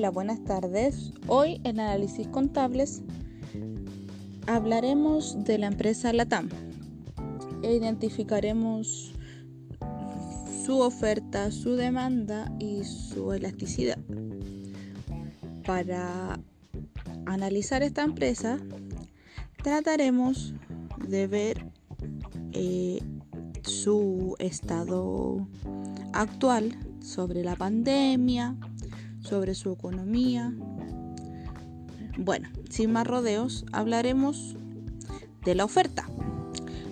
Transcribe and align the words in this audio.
Hola, 0.00 0.08
buenas 0.08 0.42
tardes. 0.44 1.12
Hoy 1.26 1.60
en 1.62 1.78
Análisis 1.78 2.26
Contables 2.26 3.02
hablaremos 4.46 5.44
de 5.44 5.58
la 5.58 5.66
empresa 5.66 6.10
Latam 6.14 6.48
e 7.62 7.74
identificaremos 7.74 9.12
su 10.64 10.80
oferta, 10.80 11.50
su 11.50 11.76
demanda 11.76 12.50
y 12.58 12.82
su 12.84 13.34
elasticidad. 13.34 13.98
Para 15.66 16.40
analizar 17.26 17.82
esta 17.82 18.02
empresa, 18.02 18.56
trataremos 19.62 20.54
de 21.06 21.26
ver 21.26 21.66
eh, 22.52 23.02
su 23.64 24.34
estado 24.38 25.46
actual 26.14 26.74
sobre 27.02 27.44
la 27.44 27.54
pandemia, 27.54 28.56
sobre 29.20 29.54
su 29.54 29.72
economía. 29.72 30.52
Bueno, 32.18 32.48
sin 32.68 32.92
más 32.92 33.06
rodeos, 33.06 33.64
hablaremos 33.72 34.56
de 35.44 35.54
la 35.54 35.64
oferta. 35.64 36.08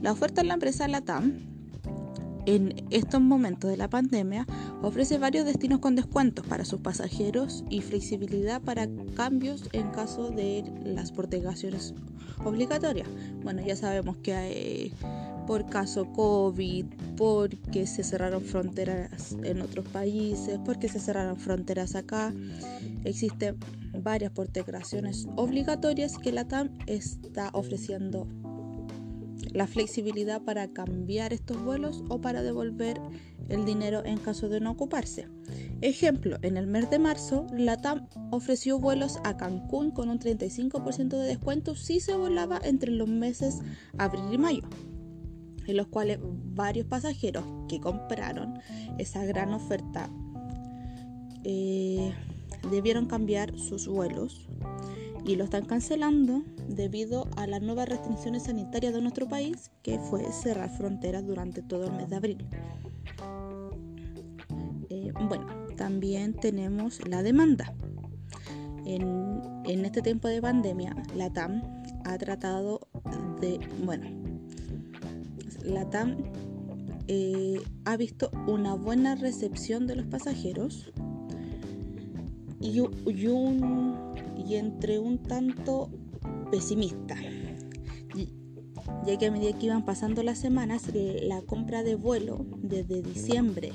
La 0.00 0.12
oferta 0.12 0.40
en 0.40 0.48
la 0.48 0.54
empresa 0.54 0.88
LATAM 0.88 1.52
en 2.46 2.84
estos 2.90 3.20
momentos 3.20 3.70
de 3.70 3.76
la 3.76 3.88
pandemia 3.88 4.46
ofrece 4.82 5.18
varios 5.18 5.46
destinos 5.46 5.78
con 5.78 5.94
descuentos 5.94 6.44
para 6.46 6.64
sus 6.64 6.80
pasajeros 6.80 7.64
y 7.70 7.82
flexibilidad 7.82 8.60
para 8.60 8.88
cambios 9.14 9.68
en 9.72 9.90
caso 9.90 10.30
de 10.30 10.64
las 10.84 11.12
portegaciones 11.12 11.94
obligatorias. 12.44 13.08
Bueno, 13.42 13.62
ya 13.64 13.76
sabemos 13.76 14.16
que 14.18 14.34
hay 14.34 14.92
por 15.46 15.66
caso 15.66 16.12
COVID, 16.12 16.86
porque 17.16 17.86
se 17.86 18.04
cerraron 18.04 18.42
fronteras 18.42 19.36
en 19.42 19.60
otros 19.60 19.86
países, 19.88 20.58
porque 20.64 20.88
se 20.88 21.00
cerraron 21.00 21.36
fronteras 21.36 21.94
acá. 21.94 22.32
Existen 23.04 23.58
varias 23.92 24.32
portegraciones 24.32 25.26
obligatorias 25.36 26.18
que 26.18 26.32
la 26.32 26.46
TAM 26.46 26.70
está 26.86 27.50
ofreciendo 27.52 28.26
la 29.52 29.66
flexibilidad 29.66 30.42
para 30.42 30.68
cambiar 30.68 31.32
estos 31.32 31.62
vuelos 31.62 32.02
o 32.08 32.20
para 32.20 32.42
devolver 32.42 33.00
el 33.48 33.64
dinero 33.64 34.02
en 34.04 34.18
caso 34.18 34.48
de 34.48 34.60
no 34.60 34.70
ocuparse. 34.70 35.28
Ejemplo, 35.80 36.38
en 36.42 36.56
el 36.56 36.66
mes 36.66 36.88
de 36.90 36.98
marzo, 36.98 37.46
la 37.52 37.76
TAM 37.76 38.06
ofreció 38.30 38.78
vuelos 38.78 39.18
a 39.24 39.36
Cancún 39.36 39.90
con 39.90 40.08
un 40.08 40.18
35% 40.18 41.08
de 41.08 41.26
descuento 41.26 41.74
si 41.74 42.00
se 42.00 42.14
volaba 42.14 42.60
entre 42.62 42.92
los 42.92 43.08
meses 43.08 43.58
abril 43.98 44.24
y 44.32 44.38
mayo 44.38 44.62
en 45.66 45.76
los 45.76 45.86
cuales 45.86 46.18
varios 46.22 46.86
pasajeros 46.86 47.44
que 47.68 47.80
compraron 47.80 48.58
esa 48.98 49.24
gran 49.24 49.52
oferta 49.54 50.10
eh, 51.44 52.12
debieron 52.70 53.06
cambiar 53.06 53.58
sus 53.58 53.88
vuelos 53.88 54.48
y 55.24 55.36
lo 55.36 55.44
están 55.44 55.64
cancelando 55.64 56.42
debido 56.68 57.28
a 57.36 57.46
las 57.46 57.62
nuevas 57.62 57.88
restricciones 57.88 58.44
sanitarias 58.44 58.92
de 58.92 59.00
nuestro 59.00 59.28
país, 59.28 59.70
que 59.82 59.98
fue 59.98 60.24
cerrar 60.32 60.70
fronteras 60.70 61.24
durante 61.26 61.62
todo 61.62 61.86
el 61.86 61.92
mes 61.92 62.10
de 62.10 62.16
abril. 62.16 62.46
Eh, 64.90 65.12
bueno, 65.28 65.46
también 65.76 66.34
tenemos 66.34 67.06
la 67.08 67.22
demanda. 67.22 67.72
En, 68.84 69.42
en 69.64 69.84
este 69.84 70.02
tiempo 70.02 70.26
de 70.26 70.42
pandemia, 70.42 70.96
la 71.14 71.32
TAM 71.32 71.62
ha 72.04 72.18
tratado 72.18 72.88
de, 73.40 73.60
bueno, 73.84 74.21
la 75.64 75.88
TAM 75.88 76.16
eh, 77.08 77.60
ha 77.84 77.96
visto 77.96 78.30
una 78.46 78.74
buena 78.74 79.14
recepción 79.14 79.86
de 79.86 79.96
los 79.96 80.06
pasajeros 80.06 80.92
y, 82.60 82.80
y, 82.80 84.54
entre 84.54 85.00
un 85.00 85.18
tanto 85.18 85.90
pesimista, 86.50 87.16
ya 89.04 89.18
que 89.18 89.26
a 89.26 89.30
medida 89.32 89.58
que 89.58 89.66
iban 89.66 89.84
pasando 89.84 90.22
las 90.22 90.38
semanas, 90.38 90.84
la 90.94 91.42
compra 91.42 91.82
de 91.82 91.96
vuelo 91.96 92.46
desde 92.62 93.02
diciembre 93.02 93.72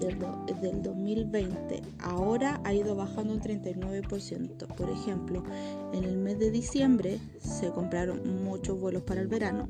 del, 0.00 0.16
del, 0.62 0.82
2020 0.82 1.82
ahora 1.98 2.62
ha 2.64 2.72
ido 2.72 2.96
bajando 2.96 3.34
un 3.34 3.40
39%. 3.40 4.66
Por 4.74 4.88
ejemplo, 4.88 5.44
en 5.92 6.04
el 6.04 6.16
mes 6.16 6.38
de 6.38 6.50
diciembre 6.50 7.18
se 7.38 7.68
compraron 7.70 8.42
muchos 8.42 8.80
vuelos 8.80 9.02
para 9.02 9.20
el 9.20 9.28
verano 9.28 9.68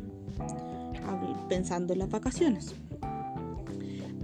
pensando 1.49 1.93
en 1.93 2.01
las 2.01 2.11
vacaciones. 2.11 2.75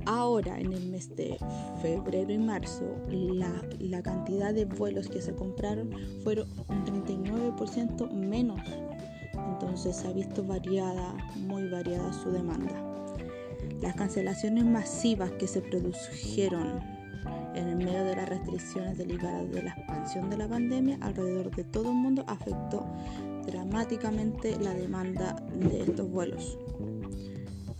Ahora, 0.06 0.60
en 0.60 0.72
el 0.72 0.86
mes 0.86 1.16
de 1.16 1.36
febrero 1.82 2.32
y 2.32 2.38
marzo, 2.38 2.84
la, 3.10 4.02
cantidad 4.02 4.54
de 4.54 4.64
vuelos 4.64 5.08
que 5.08 5.20
se 5.20 5.34
compraron 5.34 5.90
fueron 6.22 6.48
un 6.68 6.84
39% 6.84 8.12
menos. 8.12 8.60
Entonces 9.32 9.96
se 9.96 10.06
ha 10.06 10.12
visto 10.12 10.44
variada, 10.44 11.12
muy 11.36 11.68
variada 11.68 12.12
su 12.12 12.30
demanda. 12.30 12.80
Las 13.82 13.96
cancelaciones 13.96 14.64
masivas 14.64 15.32
que 15.32 15.48
se 15.48 15.60
produjeron 15.60 16.95
en 17.56 17.68
el 17.68 17.76
medio 17.76 18.04
de 18.04 18.14
las 18.14 18.28
restricciones 18.28 18.98
derivadas 18.98 19.50
de 19.50 19.62
la 19.62 19.70
expansión 19.70 20.30
de 20.30 20.36
la 20.36 20.48
pandemia 20.48 20.98
alrededor 21.00 21.54
de 21.54 21.64
todo 21.64 21.90
el 21.90 21.96
mundo 21.96 22.24
afectó 22.28 22.86
dramáticamente 23.46 24.56
la 24.60 24.74
demanda 24.74 25.42
de 25.54 25.82
estos 25.82 26.10
vuelos. 26.10 26.58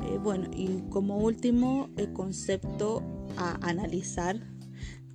Eh, 0.01 0.19
bueno, 0.23 0.49
y 0.55 0.83
como 0.91 1.19
último 1.19 1.91
el 1.97 2.13
concepto 2.13 3.03
a 3.37 3.59
analizar 3.61 4.41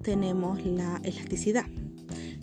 tenemos 0.03 0.63
la 0.65 0.99
elasticidad, 1.03 1.65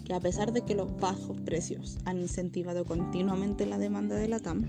que 0.04 0.14
a 0.14 0.20
pesar 0.20 0.52
de 0.52 0.62
que 0.62 0.74
los 0.74 0.96
bajos 0.98 1.40
precios 1.42 1.98
han 2.04 2.18
incentivado 2.18 2.84
continuamente 2.84 3.66
la 3.66 3.78
demanda 3.78 4.16
de 4.16 4.28
la 4.28 4.40
TAM, 4.40 4.64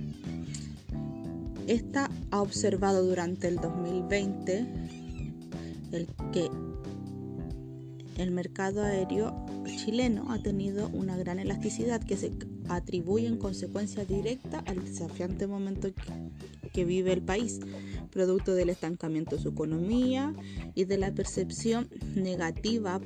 esta 1.68 2.10
ha 2.32 2.42
observado 2.42 3.04
durante 3.04 3.48
el 3.48 3.58
2020 3.58 4.66
el 5.92 6.08
que 6.32 6.50
el 8.20 8.32
mercado 8.32 8.84
aéreo 8.84 9.46
chileno 9.66 10.30
ha 10.30 10.40
tenido 10.40 10.90
una 10.90 11.16
gran 11.16 11.40
elasticidad 11.40 12.04
que 12.04 12.18
se 12.18 12.34
atribuye 12.68 13.28
en 13.28 13.38
consecuencia 13.38 14.04
directa 14.04 14.60
al 14.68 14.84
desafiante 14.84 15.48
momento 15.48 15.90
que, 16.74 16.86
vive 16.86 17.12
el 17.12 17.22
país, 17.22 17.60
producto 18.10 18.54
del 18.56 18.70
estancamiento 18.70 19.36
de 19.36 19.42
su 19.42 19.50
economía 19.50 20.34
y 20.76 20.86
de 20.86 20.98
la 20.98 21.12
percepción 21.14 21.90
negativa 22.16 23.02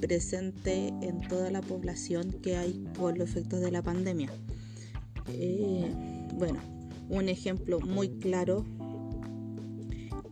presente 0.00 0.88
en 1.02 1.20
toda 1.28 1.50
la 1.50 1.60
población 1.60 2.32
que 2.42 2.56
hay 2.56 2.84
por 2.94 3.18
los 3.18 3.30
efectos 3.30 3.60
de 3.60 3.70
la 3.70 3.82
pandemia. 3.82 4.30
Eh, 5.28 5.90
bueno, 6.38 6.58
un 7.10 7.28
ejemplo 7.28 7.80
muy 7.80 8.08
claro 8.18 8.64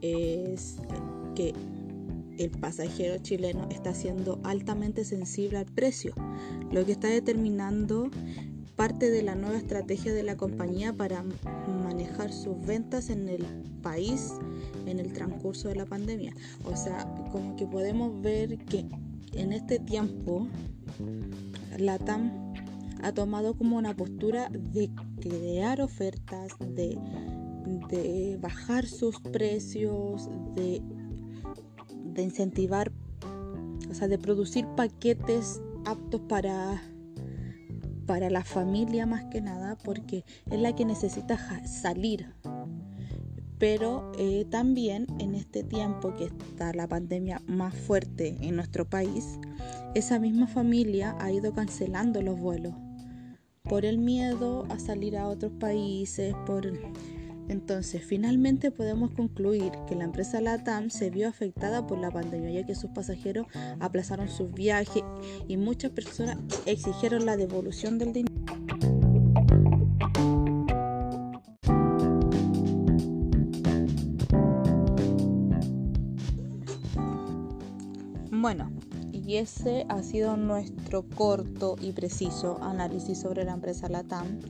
es 0.00 0.76
que 1.34 1.52
el 2.38 2.50
pasajero 2.50 3.18
chileno 3.18 3.68
está 3.70 3.94
siendo 3.94 4.40
altamente 4.44 5.04
sensible 5.04 5.58
al 5.58 5.66
precio, 5.66 6.14
lo 6.70 6.84
que 6.84 6.92
está 6.92 7.08
determinando 7.08 8.10
parte 8.76 9.10
de 9.10 9.22
la 9.22 9.34
nueva 9.34 9.58
estrategia 9.58 10.12
de 10.12 10.22
la 10.22 10.36
compañía 10.36 10.92
para 10.92 11.24
manejar 11.82 12.32
sus 12.32 12.64
ventas 12.64 13.10
en 13.10 13.28
el 13.28 13.44
país 13.82 14.32
en 14.86 15.00
el 15.00 15.12
transcurso 15.12 15.68
de 15.68 15.74
la 15.74 15.84
pandemia. 15.84 16.32
O 16.64 16.76
sea, 16.76 17.12
como 17.32 17.56
que 17.56 17.66
podemos 17.66 18.20
ver 18.22 18.56
que 18.58 18.86
en 19.32 19.52
este 19.52 19.80
tiempo 19.80 20.46
la 21.76 21.98
TAM 21.98 22.54
ha 23.02 23.12
tomado 23.12 23.54
como 23.54 23.76
una 23.76 23.94
postura 23.94 24.48
de 24.52 24.90
crear 25.20 25.80
ofertas, 25.80 26.52
de, 26.60 26.98
de 27.90 28.38
bajar 28.40 28.86
sus 28.86 29.20
precios, 29.20 30.28
de 30.54 30.82
de 32.18 32.24
incentivar, 32.24 32.90
o 33.88 33.94
sea, 33.94 34.08
de 34.08 34.18
producir 34.18 34.66
paquetes 34.76 35.62
aptos 35.84 36.20
para, 36.22 36.82
para 38.06 38.28
la 38.28 38.44
familia 38.44 39.06
más 39.06 39.24
que 39.26 39.40
nada, 39.40 39.78
porque 39.84 40.24
es 40.50 40.60
la 40.60 40.74
que 40.74 40.84
necesita 40.84 41.38
salir. 41.64 42.34
Pero 43.58 44.12
eh, 44.18 44.46
también 44.50 45.06
en 45.20 45.34
este 45.34 45.62
tiempo 45.62 46.14
que 46.16 46.24
está 46.24 46.72
la 46.72 46.88
pandemia 46.88 47.40
más 47.46 47.74
fuerte 47.74 48.36
en 48.40 48.56
nuestro 48.56 48.84
país, 48.84 49.38
esa 49.94 50.18
misma 50.18 50.48
familia 50.48 51.16
ha 51.20 51.30
ido 51.30 51.52
cancelando 51.54 52.20
los 52.20 52.38
vuelos 52.38 52.74
por 53.62 53.84
el 53.84 53.98
miedo 53.98 54.66
a 54.70 54.78
salir 54.78 55.16
a 55.16 55.28
otros 55.28 55.52
países, 55.60 56.34
por 56.46 56.72
entonces, 57.48 58.04
finalmente 58.04 58.70
podemos 58.70 59.10
concluir 59.12 59.72
que 59.86 59.94
la 59.94 60.04
empresa 60.04 60.40
LATAM 60.40 60.90
se 60.90 61.10
vio 61.10 61.28
afectada 61.28 61.86
por 61.86 61.98
la 61.98 62.10
pandemia, 62.10 62.50
ya 62.50 62.66
que 62.66 62.74
sus 62.74 62.90
pasajeros 62.90 63.46
aplazaron 63.80 64.28
sus 64.28 64.52
viajes 64.52 65.02
y 65.46 65.56
muchas 65.56 65.90
personas 65.92 66.38
exigieron 66.66 67.24
la 67.24 67.36
devolución 67.36 67.98
del 67.98 68.12
dinero. 68.12 68.34
Bueno, 78.30 78.70
y 79.12 79.36
ese 79.36 79.84
ha 79.88 80.02
sido 80.02 80.36
nuestro 80.36 81.02
corto 81.02 81.76
y 81.80 81.92
preciso 81.92 82.62
análisis 82.62 83.18
sobre 83.18 83.44
la 83.44 83.52
empresa 83.52 83.88
Latam. 83.88 84.40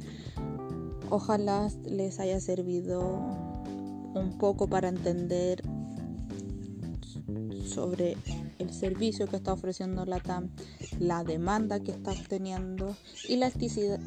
Ojalá 1.10 1.68
les 1.84 2.20
haya 2.20 2.40
servido 2.40 3.00
un 4.14 4.36
poco 4.38 4.66
para 4.66 4.88
entender 4.88 5.62
sobre 7.64 8.16
el 8.58 8.72
servicio 8.72 9.26
que 9.26 9.36
está 9.36 9.52
ofreciendo 9.52 10.04
Latam, 10.04 10.50
la 10.98 11.24
demanda 11.24 11.80
que 11.80 11.92
está 11.92 12.10
obteniendo 12.10 12.96
y 13.28 13.36
la 13.36 13.46
elasticidad, 13.46 14.00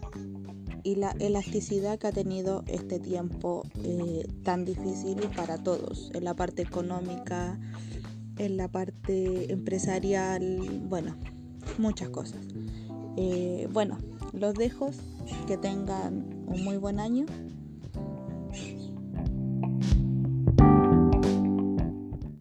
y 0.84 0.96
la 0.96 1.12
elasticidad 1.20 2.00
que 2.00 2.08
ha 2.08 2.12
tenido 2.12 2.64
este 2.68 3.00
tiempo 3.00 3.64
eh, 3.84 4.28
tan 4.44 4.66
difícil 4.66 5.18
para 5.36 5.58
todos, 5.58 6.12
en 6.14 6.24
la 6.24 6.36
parte 6.36 6.64
económica, 6.64 7.60
en 8.38 8.58
la 8.58 8.68
parte 8.68 9.52
empresarial, 9.52 10.82
bueno, 10.90 11.16
muchas 11.78 12.10
cosas. 12.10 12.42
Eh, 13.16 13.68
bueno, 13.72 13.98
los 14.34 14.54
dejo, 14.56 14.92
que 15.48 15.58
tengan 15.58 16.46
un 16.48 16.64
muy 16.64 16.78
buen 16.78 17.00
año 17.00 17.26